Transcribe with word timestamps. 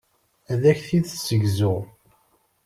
Ad 0.51 0.63
ak-t-id-tessegzu. 0.71 1.75